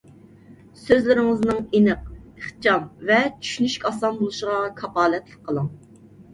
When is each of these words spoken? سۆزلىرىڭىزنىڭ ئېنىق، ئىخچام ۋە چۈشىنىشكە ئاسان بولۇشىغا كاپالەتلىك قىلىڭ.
سۆزلىرىڭىزنىڭ 0.83 1.59
ئېنىق، 1.81 2.09
ئىخچام 2.23 2.89
ۋە 3.11 3.21
چۈشىنىشكە 3.37 3.89
ئاسان 3.93 4.21
بولۇشىغا 4.25 4.59
كاپالەتلىك 4.83 5.49
قىلىڭ. 5.49 5.73